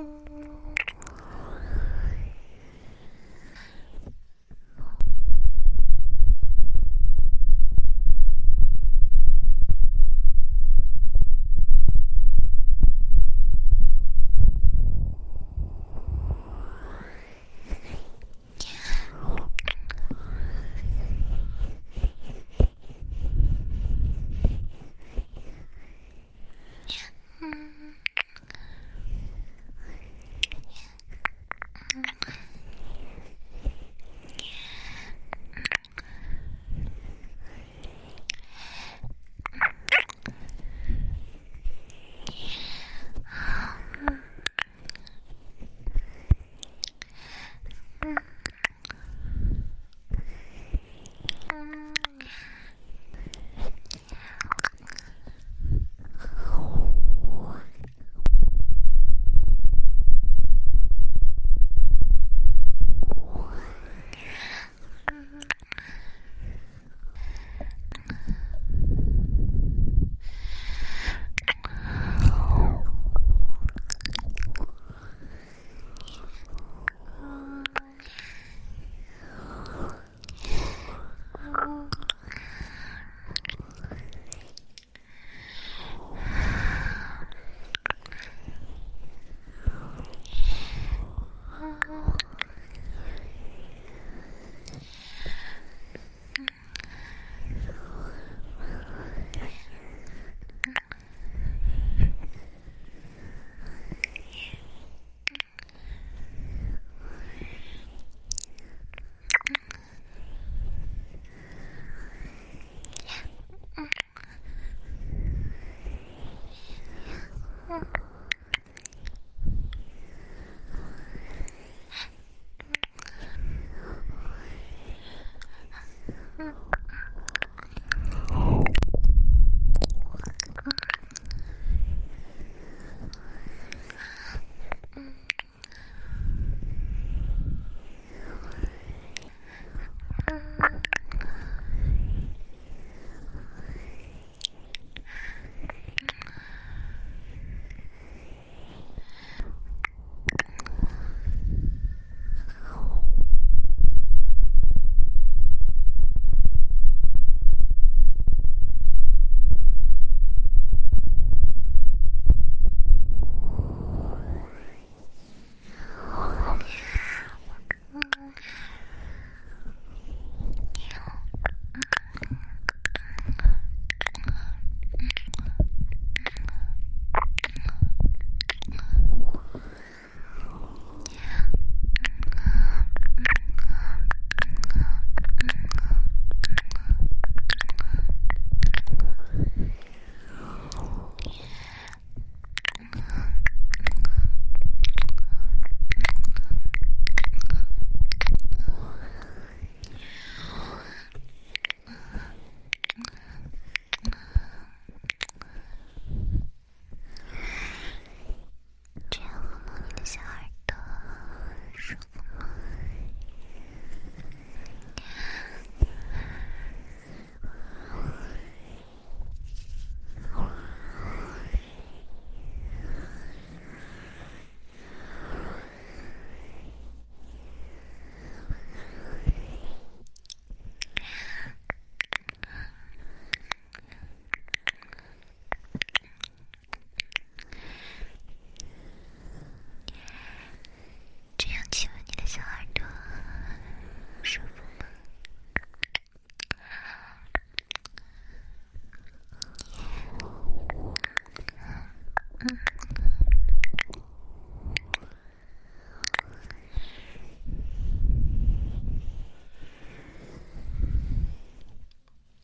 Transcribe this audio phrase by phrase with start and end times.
[0.00, 0.04] Oh.